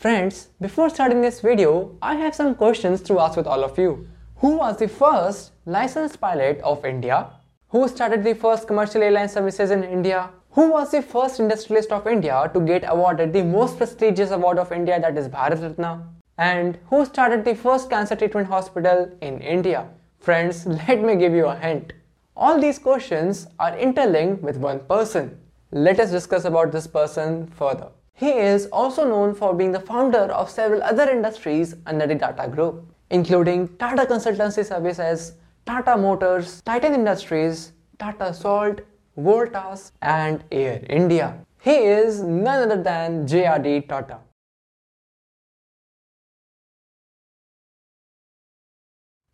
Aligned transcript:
Friends, 0.00 0.48
before 0.62 0.88
starting 0.88 1.20
this 1.20 1.42
video, 1.42 1.94
I 2.00 2.14
have 2.14 2.34
some 2.34 2.54
questions 2.54 3.02
to 3.02 3.20
ask 3.20 3.36
with 3.36 3.46
all 3.46 3.62
of 3.62 3.76
you. 3.78 4.08
Who 4.36 4.56
was 4.56 4.78
the 4.78 4.88
first 4.88 5.52
licensed 5.66 6.18
pilot 6.18 6.58
of 6.62 6.86
India? 6.86 7.26
Who 7.68 7.86
started 7.86 8.24
the 8.24 8.32
first 8.32 8.66
commercial 8.66 9.02
airline 9.02 9.28
services 9.28 9.70
in 9.70 9.84
India? 9.84 10.30
Who 10.52 10.70
was 10.70 10.90
the 10.90 11.02
first 11.02 11.38
industrialist 11.38 11.92
of 11.92 12.06
India 12.06 12.50
to 12.54 12.60
get 12.60 12.84
awarded 12.88 13.34
the 13.34 13.44
most 13.44 13.76
prestigious 13.76 14.30
award 14.30 14.58
of 14.58 14.72
India 14.72 14.98
that 14.98 15.18
is 15.18 15.28
Bharat 15.28 15.60
Ratna? 15.60 16.08
And 16.38 16.78
who 16.88 17.04
started 17.04 17.44
the 17.44 17.54
first 17.54 17.90
cancer 17.90 18.16
treatment 18.16 18.48
hospital 18.48 19.14
in 19.20 19.42
India? 19.42 19.86
Friends, 20.18 20.64
let 20.88 21.02
me 21.02 21.16
give 21.16 21.34
you 21.34 21.48
a 21.48 21.56
hint. 21.56 21.92
All 22.34 22.58
these 22.58 22.78
questions 22.78 23.48
are 23.58 23.76
interlinked 23.76 24.42
with 24.42 24.56
one 24.56 24.80
person. 24.80 25.38
Let 25.72 26.00
us 26.00 26.10
discuss 26.10 26.46
about 26.46 26.72
this 26.72 26.86
person 26.86 27.48
further. 27.48 27.90
He 28.14 28.30
is 28.30 28.66
also 28.66 29.08
known 29.08 29.34
for 29.34 29.54
being 29.54 29.72
the 29.72 29.80
founder 29.80 30.18
of 30.40 30.50
several 30.50 30.82
other 30.82 31.10
industries 31.10 31.74
under 31.86 32.06
the 32.06 32.16
Tata 32.16 32.48
Group, 32.48 32.84
including 33.10 33.68
Tata 33.78 34.04
Consultancy 34.04 34.64
Services, 34.64 35.34
Tata 35.64 35.96
Motors, 35.96 36.60
Titan 36.62 36.94
Industries, 36.94 37.72
Tata 37.98 38.34
Salt, 38.34 38.80
Voltas, 39.18 39.92
and 40.02 40.44
Air 40.52 40.84
India. 40.88 41.38
He 41.60 41.72
is 41.72 42.22
none 42.22 42.70
other 42.70 42.82
than 42.82 43.26
JRD 43.26 43.88
Tata. 43.88 44.18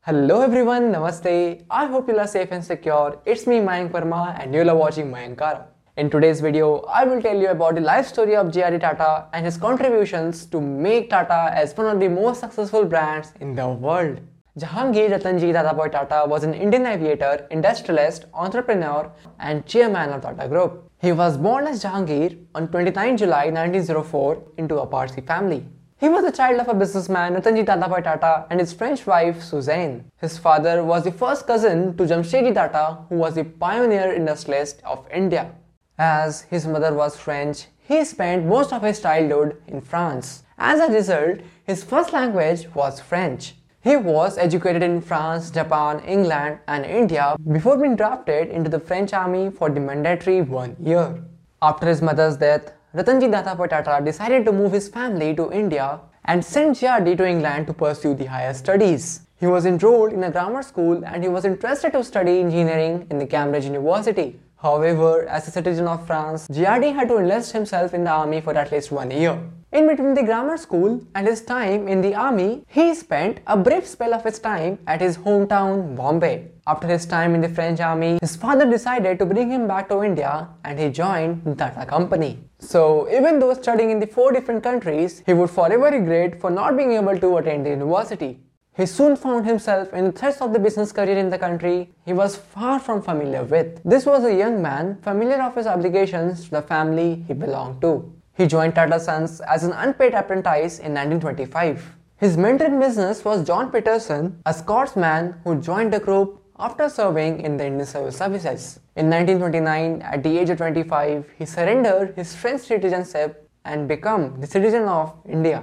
Hello 0.02 0.40
everyone, 0.40 0.92
Namaste. 0.92 1.64
I 1.68 1.86
hope 1.86 2.08
you 2.08 2.16
are 2.16 2.28
safe 2.28 2.52
and 2.52 2.64
secure. 2.64 3.20
It's 3.24 3.44
me 3.44 3.56
Mayank 3.56 3.90
Verma 3.90 4.38
and 4.40 4.54
you 4.54 4.68
are 4.68 4.76
watching 4.76 5.10
Mayankara. 5.10 5.66
In 5.96 6.10
today's 6.10 6.42
video, 6.42 6.80
I 6.92 7.04
will 7.04 7.22
tell 7.22 7.34
you 7.34 7.48
about 7.48 7.76
the 7.76 7.80
life 7.80 8.06
story 8.06 8.36
of 8.36 8.48
JRD 8.48 8.80
Tata 8.80 9.28
and 9.32 9.46
his 9.46 9.56
contributions 9.56 10.44
to 10.44 10.60
make 10.60 11.08
Tata 11.08 11.50
as 11.54 11.74
one 11.74 11.86
of 11.86 11.98
the 12.00 12.08
most 12.10 12.40
successful 12.40 12.84
brands 12.84 13.32
in 13.40 13.54
the 13.54 13.66
world. 13.66 14.20
Jahangir 14.58 15.08
Ratanji 15.08 15.54
Dadabhai 15.54 15.90
Tata 15.90 16.28
was 16.28 16.44
an 16.44 16.52
Indian 16.52 16.84
aviator, 16.84 17.46
industrialist, 17.50 18.26
entrepreneur 18.34 19.10
and 19.38 19.64
chairman 19.64 20.10
of 20.10 20.20
Tata 20.20 20.46
Group. 20.48 20.92
He 21.00 21.12
was 21.12 21.38
born 21.38 21.66
as 21.66 21.82
Jahangir 21.82 22.44
on 22.54 22.68
29 22.68 23.16
July 23.16 23.46
1904 23.46 24.42
into 24.58 24.78
a 24.80 24.86
Parsi 24.86 25.22
family. 25.22 25.66
He 25.98 26.10
was 26.10 26.26
the 26.26 26.30
child 26.30 26.60
of 26.60 26.68
a 26.68 26.74
businessman 26.74 27.36
Ratanji 27.36 27.64
Dadabhai 27.64 28.04
Tata 28.04 28.44
and 28.50 28.60
his 28.60 28.74
French 28.74 29.06
wife 29.06 29.42
Suzanne. 29.42 30.04
His 30.18 30.36
father 30.36 30.84
was 30.84 31.04
the 31.04 31.12
first 31.12 31.46
cousin 31.46 31.96
to 31.96 32.02
Jamshedji 32.02 32.52
Tata 32.52 32.98
who 33.08 33.14
was 33.14 33.34
the 33.34 33.44
pioneer 33.44 34.12
industrialist 34.12 34.82
of 34.84 35.08
India. 35.10 35.52
As 35.98 36.42
his 36.42 36.66
mother 36.66 36.92
was 36.92 37.16
French, 37.16 37.68
he 37.78 38.04
spent 38.04 38.44
most 38.44 38.72
of 38.72 38.82
his 38.82 39.00
childhood 39.00 39.62
in 39.66 39.80
France. 39.80 40.42
As 40.58 40.78
a 40.78 40.92
result, 40.92 41.38
his 41.64 41.84
first 41.84 42.12
language 42.12 42.68
was 42.74 43.00
French. 43.00 43.54
He 43.80 43.96
was 43.96 44.36
educated 44.36 44.82
in 44.82 45.00
France, 45.00 45.50
Japan, 45.50 46.00
England, 46.00 46.58
and 46.68 46.84
India 46.84 47.36
before 47.50 47.78
being 47.78 47.96
drafted 47.96 48.48
into 48.48 48.68
the 48.68 48.80
French 48.80 49.12
army 49.12 49.48
for 49.48 49.70
the 49.70 49.80
mandatory 49.80 50.42
one 50.42 50.76
year. 50.80 51.22
After 51.62 51.86
his 51.86 52.02
mother's 52.02 52.36
death, 52.36 52.72
Ratanji 52.94 53.30
Dadabhai 53.32 53.68
Tata 53.70 54.04
decided 54.04 54.44
to 54.44 54.52
move 54.52 54.72
his 54.72 54.88
family 54.88 55.34
to 55.36 55.50
India 55.50 56.00
and 56.24 56.44
sent 56.44 56.78
JRD 56.78 57.16
to 57.18 57.26
England 57.26 57.68
to 57.68 57.72
pursue 57.72 58.14
the 58.14 58.26
higher 58.26 58.52
studies. 58.52 59.22
He 59.38 59.46
was 59.46 59.64
enrolled 59.64 60.12
in 60.12 60.24
a 60.24 60.30
grammar 60.30 60.62
school 60.62 61.04
and 61.04 61.22
he 61.22 61.28
was 61.28 61.44
interested 61.44 61.92
to 61.92 62.02
study 62.04 62.40
engineering 62.40 63.06
in 63.10 63.18
the 63.18 63.26
Cambridge 63.26 63.64
University. 63.64 64.40
However, 64.58 65.26
as 65.28 65.46
a 65.46 65.50
citizen 65.50 65.86
of 65.86 66.06
France, 66.06 66.48
JRD 66.48 66.94
had 66.94 67.08
to 67.08 67.18
enlist 67.18 67.52
himself 67.52 67.92
in 67.92 68.04
the 68.04 68.10
army 68.10 68.40
for 68.40 68.56
at 68.56 68.72
least 68.72 68.90
one 68.90 69.10
year. 69.10 69.38
In 69.70 69.86
between 69.86 70.14
the 70.14 70.22
grammar 70.22 70.56
school 70.56 71.02
and 71.14 71.26
his 71.26 71.42
time 71.42 71.88
in 71.88 72.00
the 72.00 72.14
army, 72.14 72.64
he 72.66 72.94
spent 72.94 73.40
a 73.46 73.56
brief 73.56 73.86
spell 73.86 74.14
of 74.14 74.24
his 74.24 74.38
time 74.38 74.78
at 74.86 75.02
his 75.02 75.18
hometown 75.18 75.94
Bombay. 75.94 76.52
After 76.66 76.86
his 76.88 77.04
time 77.04 77.34
in 77.34 77.42
the 77.42 77.50
French 77.50 77.80
army, 77.80 78.18
his 78.22 78.36
father 78.36 78.64
decided 78.70 79.18
to 79.18 79.26
bring 79.26 79.50
him 79.50 79.68
back 79.68 79.90
to 79.90 80.02
India 80.02 80.48
and 80.64 80.78
he 80.78 80.88
joined 80.88 81.58
Tata 81.58 81.84
Company. 81.84 82.38
So, 82.58 83.06
even 83.10 83.38
though 83.38 83.52
studying 83.52 83.90
in 83.90 84.00
the 84.00 84.06
four 84.06 84.32
different 84.32 84.62
countries, 84.62 85.22
he 85.26 85.34
would 85.34 85.50
forever 85.50 85.90
regret 85.90 86.40
for 86.40 86.50
not 86.50 86.76
being 86.76 86.92
able 86.92 87.18
to 87.18 87.36
attend 87.36 87.66
the 87.66 87.70
university. 87.70 88.40
He 88.76 88.84
soon 88.84 89.16
found 89.16 89.46
himself 89.46 89.94
in 89.94 90.04
the 90.04 90.12
threats 90.12 90.42
of 90.42 90.52
the 90.52 90.58
business 90.58 90.92
career 90.92 91.16
in 91.16 91.30
the 91.30 91.38
country 91.38 91.94
he 92.04 92.12
was 92.12 92.36
far 92.36 92.78
from 92.78 93.00
familiar 93.00 93.42
with. 93.42 93.80
This 93.84 94.04
was 94.04 94.22
a 94.22 94.34
young 94.34 94.60
man 94.60 94.98
familiar 95.00 95.40
of 95.40 95.54
his 95.54 95.66
obligations 95.66 96.44
to 96.44 96.50
the 96.50 96.60
family 96.60 97.24
he 97.26 97.32
belonged 97.32 97.80
to. 97.80 98.12
He 98.36 98.46
joined 98.46 98.74
Tata 98.74 99.00
Sons 99.00 99.40
as 99.40 99.64
an 99.64 99.72
unpaid 99.72 100.12
apprentice 100.12 100.78
in 100.78 100.92
1925. 100.92 101.96
His 102.18 102.36
mentor 102.36 102.66
in 102.66 102.78
business 102.78 103.24
was 103.24 103.46
John 103.46 103.72
Peterson, 103.72 104.42
a 104.44 104.52
Scotsman 104.52 105.36
who 105.44 105.58
joined 105.58 105.94
the 105.94 106.00
group 106.00 106.42
after 106.58 106.90
serving 106.90 107.40
in 107.40 107.56
the 107.56 107.64
Indian 107.64 107.86
Civil 107.86 108.12
Services. 108.12 108.80
In 108.94 109.08
1929, 109.08 110.02
at 110.02 110.22
the 110.22 110.36
age 110.38 110.50
of 110.50 110.58
25, 110.58 111.24
he 111.38 111.46
surrendered 111.46 112.14
his 112.14 112.34
French 112.34 112.60
citizenship 112.60 113.48
and 113.64 113.88
became 113.88 114.38
the 114.38 114.46
citizen 114.46 114.82
of 114.82 115.14
India. 115.26 115.62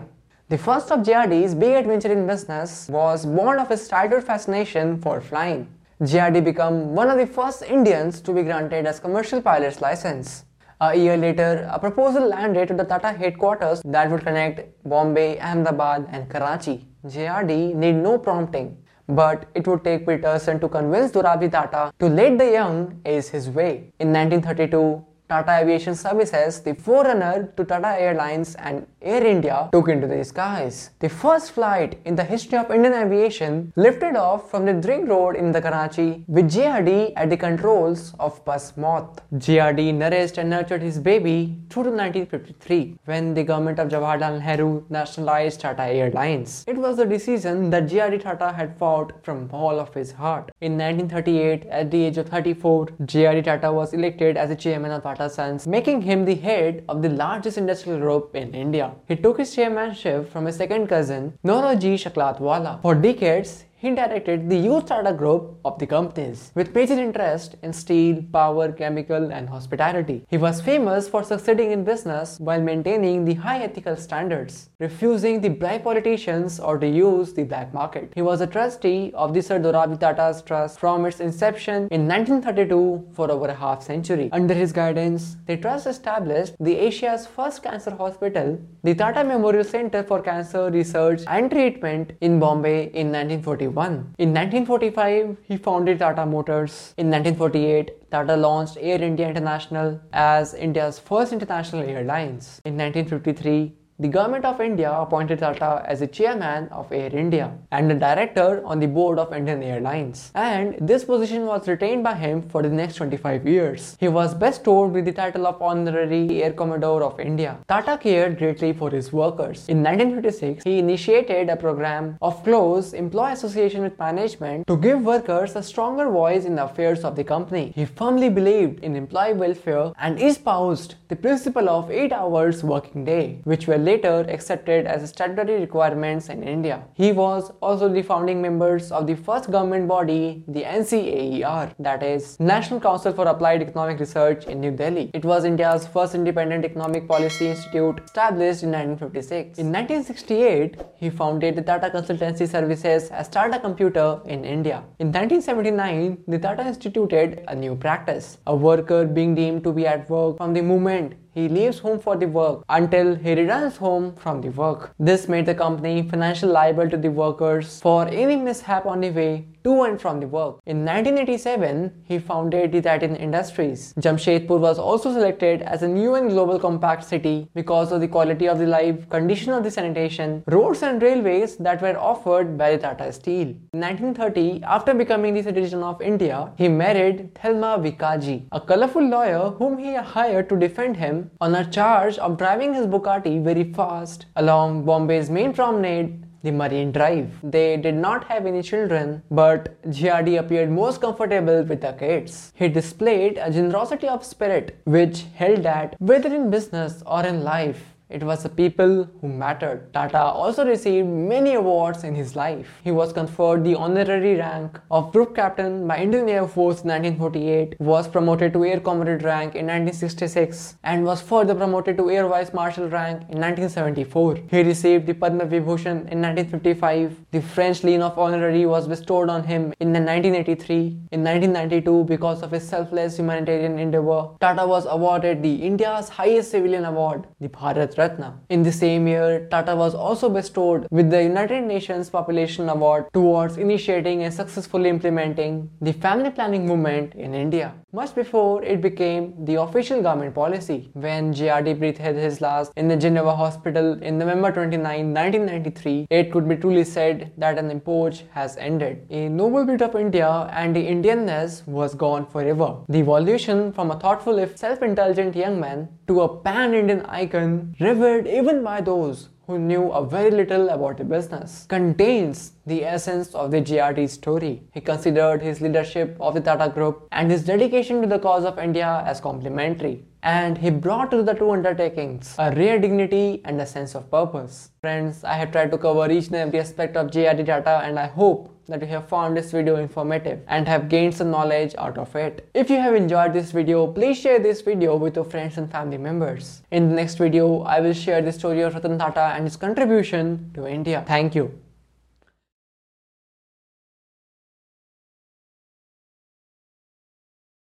The 0.53 0.59
first 0.59 0.91
of 0.91 0.99
JRD's 0.99 1.55
big 1.55 1.73
adventure 1.73 2.11
in 2.11 2.27
business 2.27 2.87
was 2.87 3.25
born 3.25 3.57
of 3.57 3.69
his 3.69 3.87
childhood 3.87 4.23
fascination 4.23 5.01
for 5.01 5.19
flying. 5.19 5.67
JRD 5.99 6.43
became 6.43 6.93
one 6.93 7.09
of 7.09 7.17
the 7.17 7.25
first 7.25 7.63
Indians 7.63 8.21
to 8.21 8.31
be 8.31 8.43
granted 8.43 8.85
as 8.85 8.99
commercial 8.99 9.41
pilot's 9.41 9.81
license. 9.81 10.45
A 10.79 10.93
year 10.95 11.17
later, 11.17 11.67
a 11.71 11.79
proposal 11.79 12.27
landed 12.27 12.67
to 12.67 12.75
the 12.75 12.83
Tata 12.83 13.13
headquarters 13.13 13.81
that 13.83 14.11
would 14.11 14.23
connect 14.23 14.61
Bombay, 14.87 15.39
Ahmedabad 15.39 16.05
and 16.11 16.29
Karachi. 16.29 16.87
JRD 17.07 17.73
need 17.73 17.95
no 17.95 18.19
prompting, 18.19 18.77
but 19.07 19.47
it 19.55 19.67
would 19.67 19.83
take 19.83 20.05
Peterson 20.05 20.59
to 20.59 20.69
convince 20.69 21.11
Dorabji 21.13 21.51
Tata 21.51 21.91
to 21.97 22.07
let 22.07 22.37
the 22.37 22.51
young 22.51 23.01
ace 23.05 23.29
his 23.29 23.49
way. 23.49 23.91
In 23.97 24.13
1932, 24.13 25.03
Tata 25.33 25.53
Aviation 25.61 25.95
Services, 25.95 26.61
the 26.61 26.75
forerunner 26.75 27.51
to 27.57 27.65
Tata 27.65 27.99
Airlines 27.99 28.53
and 28.53 28.85
Air 29.01 29.25
India, 29.25 29.67
took 29.71 29.87
into 29.89 30.05
the 30.05 30.23
skies. 30.23 30.91
The 30.99 31.09
first 31.09 31.53
flight 31.53 31.97
in 32.05 32.15
the 32.15 32.23
history 32.23 32.59
of 32.59 32.69
Indian 32.69 32.93
aviation 32.93 33.73
lifted 33.75 34.15
off 34.15 34.51
from 34.51 34.67
the 34.67 34.73
Drigh 34.73 35.01
Road 35.01 35.35
in 35.35 35.51
the 35.51 35.59
Karachi 35.59 36.23
with 36.27 36.51
JRD 36.51 37.13
at 37.15 37.31
the 37.31 37.37
controls 37.37 38.13
of 38.19 38.45
Puss 38.45 38.77
Moth. 38.77 39.23
JRD 39.33 39.95
nourished 39.95 40.37
and 40.37 40.51
nurtured 40.51 40.83
his 40.83 40.99
baby 40.99 41.57
through 41.71 41.85
to 41.85 41.89
1953 41.89 42.99
when 43.05 43.33
the 43.33 43.43
government 43.43 43.79
of 43.79 43.89
Jawaharlal 43.89 44.39
Nehru 44.39 44.83
nationalized 44.91 45.61
Tata 45.61 45.85
Airlines. 45.85 46.63
It 46.67 46.77
was 46.77 46.97
the 46.97 47.07
decision 47.07 47.71
that 47.71 47.87
JRD 47.87 48.21
Tata 48.21 48.53
had 48.53 48.77
fought 48.77 49.13
from 49.25 49.49
all 49.51 49.79
of 49.79 49.95
his 49.95 50.11
heart. 50.11 50.51
In 50.61 50.77
1938, 50.77 51.65
at 51.71 51.89
the 51.89 52.03
age 52.03 52.19
of 52.19 52.29
34, 52.29 52.85
JRD 53.13 53.43
Tata 53.45 53.71
was 53.71 53.93
elected 53.93 54.37
as 54.37 54.49
the 54.49 54.55
chairman 54.55 54.91
of 54.91 55.01
Tata 55.01 55.22
Sons, 55.29 55.67
making 55.67 56.01
him 56.01 56.25
the 56.25 56.35
head 56.35 56.83
of 56.87 57.01
the 57.01 57.09
largest 57.09 57.57
industrial 57.57 57.99
group 57.99 58.35
in 58.35 58.53
India. 58.53 58.93
He 59.07 59.15
took 59.15 59.37
his 59.37 59.53
chairmanship 59.55 60.31
from 60.31 60.45
his 60.45 60.55
second 60.55 60.87
cousin, 60.87 61.37
Naoroji 61.43 61.95
Saklatwala. 61.95 62.81
For 62.81 62.95
decades, 62.95 63.65
he 63.83 63.91
directed 63.91 64.49
the 64.49 64.55
youth 64.55 64.85
startup 64.85 65.17
group 65.17 65.59
of 65.65 65.77
the 65.77 65.85
companies, 65.85 66.53
with 66.55 66.73
major 66.73 66.97
interest 66.97 67.55
in 67.63 67.73
steel, 67.73 68.23
power, 68.31 68.71
chemical, 68.71 69.29
and 69.37 69.49
hospitality. 69.49 70.23
He 70.29 70.37
was 70.37 70.61
famous 70.61 71.09
for 71.09 71.21
succeeding 71.21 71.71
in 71.71 71.83
business 71.83 72.39
while 72.39 72.61
maintaining 72.61 73.25
the 73.25 73.33
high 73.33 73.59
ethical 73.61 73.97
standards, 73.97 74.69
refusing 74.79 75.41
to 75.41 75.49
bribe 75.49 75.83
politicians 75.83 76.61
or 76.61 76.77
to 76.77 76.87
use 76.87 77.33
the 77.33 77.43
black 77.43 77.73
market. 77.73 78.13
He 78.15 78.21
was 78.21 78.39
a 78.39 78.47
trustee 78.47 79.11
of 79.15 79.33
the 79.33 79.41
Sir 79.41 79.59
Dorabji 79.59 79.99
Tata's 79.99 80.41
Trust 80.41 80.79
from 80.79 81.05
its 81.05 81.19
inception 81.19 81.89
in 81.91 82.07
1932 82.07 83.09
for 83.11 83.29
over 83.29 83.47
a 83.47 83.53
half 83.53 83.83
century. 83.83 84.29
Under 84.31 84.53
his 84.53 84.71
guidance, 84.71 85.35
the 85.45 85.57
trust 85.57 85.87
established 85.87 86.55
the 86.61 86.77
Asia's 86.77 87.27
first 87.27 87.61
cancer 87.61 87.91
hospital, 87.91 88.57
the 88.83 88.95
Tata 88.95 89.25
Memorial 89.25 89.65
Center 89.65 90.03
for 90.03 90.21
Cancer 90.21 90.71
Research 90.71 91.23
and 91.27 91.51
Treatment 91.51 92.13
in 92.21 92.39
Bombay 92.39 92.83
in 92.93 93.11
1941. 93.11 93.72
In 94.19 94.33
1945, 94.33 95.37
he 95.41 95.57
founded 95.57 95.99
Tata 95.99 96.25
Motors. 96.25 96.93
In 96.97 97.09
1948, 97.09 98.11
Tata 98.11 98.35
launched 98.35 98.77
Air 98.79 99.01
India 99.01 99.27
International 99.27 99.99
as 100.13 100.53
India's 100.53 100.99
first 100.99 101.33
international 101.33 101.81
airlines. 101.81 102.61
In 102.65 102.77
1953, 102.77 103.73
the 103.99 104.07
government 104.07 104.43
of 104.43 104.59
India 104.59 104.91
appointed 104.91 105.39
Tata 105.39 105.83
as 105.87 105.99
the 105.99 106.07
chairman 106.07 106.67
of 106.69 106.91
Air 106.91 107.15
India 107.15 107.55
and 107.71 107.91
a 107.91 107.95
director 107.95 108.61
on 108.65 108.79
the 108.79 108.87
board 108.87 109.19
of 109.19 109.31
Indian 109.31 109.61
Airlines. 109.61 110.31
And 110.35 110.75
this 110.81 111.05
position 111.05 111.45
was 111.45 111.67
retained 111.67 112.03
by 112.03 112.15
him 112.15 112.41
for 112.41 112.63
the 112.63 112.69
next 112.69 112.95
25 112.95 113.47
years. 113.47 113.95
He 113.99 114.07
was 114.07 114.33
bestowed 114.33 114.93
with 114.93 115.05
the 115.05 115.13
title 115.13 115.45
of 115.45 115.61
Honorary 115.61 116.43
Air 116.43 116.51
Commodore 116.51 117.03
of 117.03 117.19
India. 117.19 117.59
Tata 117.69 117.97
cared 117.97 118.39
greatly 118.39 118.73
for 118.73 118.89
his 118.89 119.13
workers. 119.13 119.69
In 119.69 119.83
1956, 119.83 120.63
he 120.65 120.79
initiated 120.79 121.49
a 121.49 121.55
program 121.55 122.17
of 122.21 122.43
close 122.43 122.93
employee 122.93 123.31
association 123.31 123.83
with 123.83 123.97
management 123.97 124.67
to 124.67 124.75
give 124.75 125.05
workers 125.05 125.55
a 125.55 125.63
stronger 125.63 126.09
voice 126.09 126.43
in 126.45 126.55
the 126.55 126.65
affairs 126.65 127.05
of 127.05 127.15
the 127.15 127.23
company. 127.23 127.71
He 127.73 127.85
firmly 127.85 128.29
believed 128.29 128.83
in 128.83 128.97
employee 128.97 129.33
welfare 129.33 129.93
and 129.97 130.21
espoused 130.21 130.95
the 131.07 131.15
principle 131.15 131.69
of 131.69 131.89
8 131.89 132.11
hours 132.11 132.63
working 132.65 133.05
day, 133.05 133.39
which 133.45 133.65
were 133.67 133.77
later 133.77 133.92
accepted 133.95 134.85
as 134.87 135.07
statutory 135.09 135.59
requirements 135.59 136.29
in 136.29 136.43
India. 136.43 136.83
He 136.93 137.11
was 137.11 137.51
also 137.61 137.87
the 137.87 138.01
founding 138.01 138.41
members 138.41 138.91
of 138.91 139.07
the 139.07 139.15
first 139.15 139.51
government 139.51 139.87
body, 139.87 140.43
the 140.47 140.63
NCAER, 140.63 141.73
that 141.79 142.03
is 142.03 142.39
National 142.39 142.79
Council 142.79 143.13
for 143.13 143.25
Applied 143.27 143.61
Economic 143.61 143.99
Research 143.99 144.45
in 144.45 144.59
New 144.59 144.71
Delhi. 144.71 145.11
It 145.13 145.25
was 145.25 145.45
India's 145.45 145.87
first 145.87 146.15
independent 146.15 146.65
economic 146.65 147.07
policy 147.07 147.47
institute 147.49 148.01
established 148.05 148.63
in 148.63 148.71
1956. 148.71 149.59
In 149.59 149.71
1968, 149.71 150.81
he 150.95 151.09
founded 151.09 151.55
the 151.55 151.61
Tata 151.61 151.89
Consultancy 151.89 152.47
Services 152.49 153.09
as 153.09 153.29
Tata 153.29 153.59
Computer 153.59 154.19
in 154.25 154.45
India. 154.45 154.83
In 154.99 155.07
1979, 155.07 156.23
the 156.27 156.39
Tata 156.39 156.65
instituted 156.67 157.43
a 157.47 157.55
new 157.55 157.75
practice, 157.75 158.37
a 158.47 158.55
worker 158.55 159.05
being 159.05 159.35
deemed 159.35 159.63
to 159.63 159.71
be 159.71 159.87
at 159.87 160.09
work 160.09 160.37
from 160.37 160.53
the 160.53 160.61
moment 160.61 161.15
he 161.33 161.47
leaves 161.49 161.79
home 161.79 161.99
for 161.99 162.15
the 162.15 162.27
work 162.27 162.63
until 162.69 163.15
he 163.15 163.33
returns 163.33 163.77
home 163.77 164.13
from 164.15 164.41
the 164.41 164.49
work. 164.49 164.93
This 164.99 165.27
made 165.27 165.45
the 165.45 165.55
company 165.55 166.07
financially 166.07 166.51
liable 166.51 166.89
to 166.89 166.97
the 166.97 167.09
workers 167.09 167.79
for 167.81 168.07
any 168.07 168.35
mishap 168.35 168.85
on 168.85 169.01
the 169.01 169.09
way 169.11 169.47
to 169.63 169.83
and 169.83 169.99
from 169.99 170.19
the 170.19 170.27
work. 170.27 170.59
In 170.65 170.85
1987, 170.85 172.03
he 172.05 172.19
founded 172.19 172.71
the 172.71 172.81
Titan 172.81 173.15
Industries. 173.15 173.93
Jamshedpur 173.99 174.59
was 174.59 174.79
also 174.79 175.11
selected 175.13 175.61
as 175.61 175.83
a 175.83 175.87
new 175.87 176.15
and 176.15 176.29
global 176.29 176.59
compact 176.59 177.05
city 177.05 177.47
because 177.53 177.91
of 177.91 178.01
the 178.01 178.07
quality 178.07 178.47
of 178.47 178.59
the 178.59 178.67
life, 178.67 179.09
condition 179.09 179.53
of 179.53 179.63
the 179.63 179.71
sanitation, 179.71 180.43
roads 180.47 180.83
and 180.83 181.01
railways 181.01 181.57
that 181.57 181.81
were 181.81 181.97
offered 181.97 182.57
by 182.57 182.71
the 182.71 182.77
Tata 182.77 183.11
Steel. 183.13 183.47
In 183.73 183.79
1930, 183.79 184.63
after 184.63 184.93
becoming 184.93 185.33
the 185.33 185.43
citizen 185.43 185.83
of 185.83 186.01
India, 186.01 186.51
he 186.57 186.67
married 186.67 187.33
Thelma 187.35 187.77
Vicaji, 187.79 188.47
a 188.51 188.61
colorful 188.61 189.03
lawyer 189.03 189.49
whom 189.57 189.77
he 189.77 189.95
hired 189.95 190.49
to 190.49 190.57
defend 190.57 190.97
him 190.97 191.31
on 191.41 191.55
a 191.55 191.69
charge 191.69 192.17
of 192.17 192.37
driving 192.37 192.73
his 192.73 192.87
Bugatti 192.87 193.43
very 193.43 193.71
fast 193.73 194.25
along 194.35 194.85
Bombay's 194.85 195.29
main 195.29 195.53
promenade 195.53 196.22
the 196.43 196.51
Marine 196.51 196.91
Drive. 196.91 197.31
They 197.41 197.77
did 197.77 197.95
not 197.95 198.25
have 198.25 198.45
any 198.45 198.61
children, 198.61 199.23
but 199.31 199.81
JRD 199.89 200.39
appeared 200.39 200.69
most 200.69 201.01
comfortable 201.01 201.63
with 201.63 201.81
the 201.81 201.93
kids. 201.93 202.51
He 202.55 202.67
displayed 202.67 203.37
a 203.37 203.49
generosity 203.49 204.07
of 204.07 204.25
spirit 204.25 204.79
which 204.83 205.23
held 205.35 205.63
that 205.63 205.95
whether 205.99 206.33
in 206.33 206.49
business 206.49 207.01
or 207.05 207.25
in 207.25 207.43
life, 207.43 207.92
it 208.09 208.23
was 208.23 208.43
the 208.43 208.49
people 208.49 209.09
who 209.21 209.27
mattered. 209.27 209.91
Tata 209.93 210.21
also 210.21 210.65
received 210.65 211.07
many 211.07 211.55
awards 211.55 212.03
in 212.03 212.13
his 212.13 212.35
life. 212.35 212.67
He 212.83 212.91
was 212.91 213.13
conferred 213.13 213.63
the 213.63 213.75
honorary 213.75 214.35
rank 214.35 214.79
of 214.91 215.11
Group 215.11 215.35
Captain 215.35 215.87
by 215.87 215.97
Indian 215.97 216.29
Air 216.29 216.47
Force 216.47 216.81
in 216.81 216.89
1948, 216.89 217.79
was 217.79 218.07
promoted 218.07 218.53
to 218.53 218.65
Air 218.65 218.79
Commodore 218.79 219.17
rank 219.17 219.55
in 219.55 219.65
1966, 219.65 220.75
and 220.83 221.03
was 221.03 221.21
further 221.21 221.55
promoted 221.55 221.97
to 221.97 222.11
Air 222.11 222.27
Vice 222.27 222.53
Marshal 222.53 222.87
rank 222.89 223.21
in 223.29 223.39
1974. 223.39 224.39
He 224.51 224.61
received 224.61 225.07
the 225.07 225.13
Padma 225.13 225.45
Vibhushan 225.45 226.07
in 226.11 226.21
1955. 226.21 227.15
The 227.31 227.41
French 227.41 227.83
Legion 227.83 228.01
of 228.01 228.19
Honorary 228.19 228.65
was 228.65 228.87
bestowed 228.87 229.29
on 229.29 229.43
him 229.43 229.73
in 229.79 229.91
1983. 229.93 230.75
In 231.11 231.23
1992, 231.23 232.03
because 232.03 232.43
of 232.43 232.51
his 232.51 232.67
selfless 232.67 233.17
humanitarian 233.17 233.79
endeavor, 233.79 234.29
Tata 234.39 234.67
was 234.67 234.85
awarded 234.85 235.41
the 235.41 235.55
India's 235.55 236.09
highest 236.09 236.51
civilian 236.51 236.85
award, 236.85 237.25
the 237.39 237.49
Bharat 237.49 237.92
Ratna. 237.97 238.39
In 238.49 238.63
the 238.63 238.71
same 238.71 239.07
year, 239.07 239.47
Tata 239.49 239.75
was 239.75 239.93
also 239.95 240.29
bestowed 240.29 240.87
with 240.91 241.09
the 241.09 241.23
United 241.23 241.63
Nations 241.63 242.09
Population 242.09 242.69
Award 242.69 243.05
towards 243.13 243.57
initiating 243.57 244.23
and 244.23 244.33
successfully 244.33 244.89
implementing 244.89 245.69
the 245.81 245.93
family 245.93 246.31
planning 246.31 246.65
movement 246.65 247.15
in 247.15 247.33
India. 247.33 247.73
Much 247.95 248.15
before 248.15 248.63
it 248.63 248.81
became 248.81 249.45
the 249.45 249.53
official 249.53 250.01
government 250.01 250.33
policy, 250.33 250.89
when 250.93 251.31
J.R.D. 251.31 251.75
JRD 251.75 251.77
breathed 251.77 251.99
his 251.99 252.41
last 252.41 252.71
in 252.75 252.87
the 252.87 252.97
Geneva 252.97 253.35
hospital 253.35 254.01
in 254.01 254.17
November 254.17 254.51
29, 254.51 254.81
1993, 254.81 256.07
it 256.09 256.31
could 256.31 256.49
be 256.49 256.55
truly 256.55 256.83
said 256.83 257.31
that 257.37 257.59
an 257.59 257.69
epoch 257.69 258.15
has 258.31 258.57
ended. 258.57 259.05
A 259.11 259.29
noble 259.29 259.63
bit 259.63 259.83
of 259.83 259.95
India 259.95 260.27
and 260.53 260.75
the 260.75 260.83
Indianness 260.83 261.67
was 261.67 261.93
gone 261.93 262.25
forever. 262.25 262.77
The 262.89 262.97
evolution 262.97 263.71
from 263.71 263.91
a 263.91 263.99
thoughtful 263.99 264.39
if 264.39 264.57
self-intelligent 264.57 265.35
young 265.35 265.59
man 265.59 265.87
to 266.07 266.21
a 266.21 266.41
pan-Indian 266.41 267.05
icon 267.05 267.75
revered 267.79 268.25
even 268.25 268.63
by 268.63 268.81
those 268.81 269.29
who 269.47 269.59
knew 269.59 269.91
a 269.91 270.05
very 270.05 270.31
little 270.31 270.69
about 270.69 270.97
the 270.97 271.03
business, 271.03 271.65
contains 271.67 272.53
the 272.65 272.85
essence 272.85 273.35
of 273.35 273.51
the 273.51 273.61
JRD 273.61 274.09
story. 274.09 274.63
He 274.73 274.79
considered 274.79 275.41
his 275.41 275.59
leadership 275.59 276.15
of 276.19 276.33
the 276.33 276.41
Tata 276.41 276.69
Group 276.69 277.07
and 277.11 277.29
his 277.29 277.43
dedication 277.43 278.01
to 278.01 278.07
the 278.07 278.19
cause 278.19 278.45
of 278.45 278.57
India 278.57 279.03
as 279.05 279.19
complementary. 279.19 280.05
And 280.23 280.57
he 280.57 280.69
brought 280.69 281.11
to 281.11 281.21
the 281.21 281.33
two 281.33 281.51
undertakings 281.51 282.35
a 282.39 282.49
rare 282.51 282.79
dignity 282.79 283.41
and 283.43 283.59
a 283.59 283.65
sense 283.65 283.93
of 283.93 284.09
purpose. 284.09 284.69
Friends, 284.79 285.25
I 285.25 285.33
have 285.33 285.51
tried 285.51 285.71
to 285.71 285.77
cover 285.77 286.09
each 286.09 286.27
and 286.27 286.35
every 286.35 286.59
aspect 286.59 286.95
of 286.95 287.11
JRD 287.11 287.45
Tata 287.45 287.81
and 287.83 287.99
I 287.99 288.07
hope 288.07 288.49
that 288.67 288.79
you 288.79 288.87
have 288.87 289.09
found 289.09 289.35
this 289.35 289.51
video 289.51 289.75
informative 289.75 290.39
and 290.47 290.65
have 290.65 290.87
gained 290.87 291.13
some 291.13 291.29
knowledge 291.29 291.75
out 291.77 291.97
of 291.97 292.15
it. 292.15 292.49
If 292.53 292.69
you 292.69 292.77
have 292.77 292.95
enjoyed 292.95 293.33
this 293.33 293.51
video, 293.51 293.85
please 293.85 294.17
share 294.17 294.39
this 294.39 294.61
video 294.61 294.95
with 294.95 295.17
your 295.17 295.25
friends 295.25 295.57
and 295.57 295.69
family 295.69 295.97
members. 295.97 296.61
In 296.71 296.87
the 296.87 296.95
next 296.95 297.15
video, 297.15 297.63
I 297.63 297.81
will 297.81 297.93
share 297.93 298.21
the 298.21 298.31
story 298.31 298.61
of 298.61 298.73
Ratan 298.75 298.97
Tata 298.97 299.33
and 299.35 299.43
his 299.43 299.57
contribution 299.57 300.51
to 300.53 300.65
India. 300.65 301.03
Thank 301.05 301.35
you. 301.35 301.62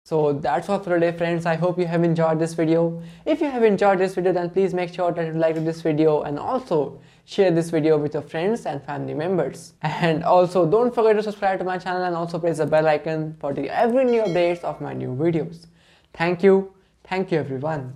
So 0.07 0.31
that's 0.31 0.69
all 0.69 0.79
for 0.79 0.91
today 0.91 1.11
friends. 1.11 1.45
I 1.45 1.55
hope 1.55 1.77
you 1.77 1.85
have 1.85 2.01
enjoyed 2.01 2.39
this 2.39 2.53
video. 2.53 3.03
If 3.25 3.41
you 3.41 3.49
have 3.49 3.63
enjoyed 3.63 3.99
this 3.99 4.15
video 4.15 4.31
then 4.31 4.49
please 4.49 4.73
make 4.73 4.93
sure 4.93 5.11
that 5.11 5.25
you 5.27 5.33
like 5.33 5.55
this 5.65 5.81
video 5.81 6.21
and 6.21 6.39
also 6.39 7.01
share 7.25 7.51
this 7.51 7.69
video 7.69 7.97
with 7.97 8.13
your 8.13 8.23
friends 8.23 8.65
and 8.65 8.81
family 8.81 9.13
members. 9.13 9.73
And 9.81 10.23
also 10.23 10.65
don't 10.65 10.95
forget 10.95 11.17
to 11.17 11.23
subscribe 11.23 11.59
to 11.59 11.65
my 11.65 11.77
channel 11.77 12.05
and 12.05 12.15
also 12.15 12.39
press 12.39 12.59
the 12.59 12.65
bell 12.65 12.87
icon 12.87 13.35
for 13.41 13.51
the 13.53 13.69
every 13.69 14.05
new 14.05 14.21
updates 14.21 14.63
of 14.63 14.79
my 14.79 14.93
new 14.93 15.09
videos. 15.09 15.65
Thank 16.13 16.41
you. 16.41 16.71
Thank 17.03 17.33
you 17.33 17.39
everyone. 17.39 17.93